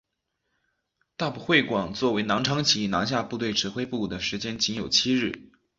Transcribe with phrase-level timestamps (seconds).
[1.15, 5.51] 大埔会馆作为南昌起义南下部队指挥部的时间仅有七日。